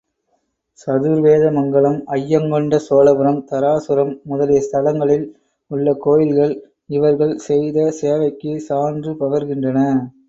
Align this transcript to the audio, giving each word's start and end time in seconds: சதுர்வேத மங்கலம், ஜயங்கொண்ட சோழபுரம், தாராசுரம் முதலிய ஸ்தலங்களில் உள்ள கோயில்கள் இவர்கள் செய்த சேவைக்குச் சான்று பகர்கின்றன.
சதுர்வேத 0.79 1.43
மங்கலம், 1.57 1.97
ஜயங்கொண்ட 2.21 2.79
சோழபுரம், 2.87 3.37
தாராசுரம் 3.51 4.11
முதலிய 4.23 4.61
ஸ்தலங்களில் 4.61 5.27
உள்ள 5.71 5.93
கோயில்கள் 5.99 6.55
இவர்கள் 6.89 7.35
செய்த 7.47 7.87
சேவைக்குச் 8.01 8.65
சான்று 8.69 9.13
பகர்கின்றன. 9.21 9.79